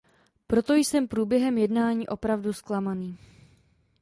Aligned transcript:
Proto 0.47 0.73
jsem 0.73 1.07
průběhem 1.07 1.57
jednání 1.57 2.07
opravdu 2.07 2.53
zklamaný. 2.53 3.17